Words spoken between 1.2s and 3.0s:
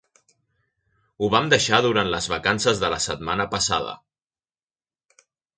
Ho vam deixar durant les vacances de